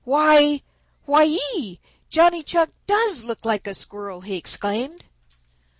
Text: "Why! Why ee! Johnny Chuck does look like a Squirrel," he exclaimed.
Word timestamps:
"Why! 0.03 0.63
Why 1.05 1.25
ee! 1.53 1.77
Johnny 2.09 2.41
Chuck 2.41 2.71
does 2.87 3.23
look 3.23 3.45
like 3.45 3.67
a 3.67 3.75
Squirrel," 3.75 4.21
he 4.21 4.35
exclaimed. 4.35 5.03